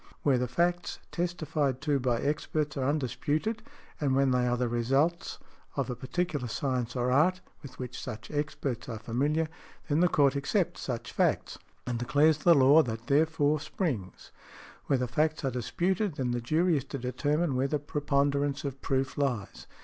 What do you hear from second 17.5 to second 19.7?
where the preponderance of proof lies.